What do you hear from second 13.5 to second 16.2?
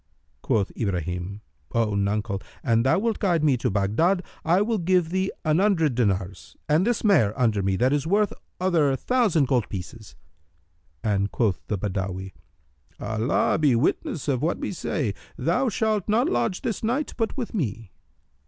be witness of what we say! Thou shalt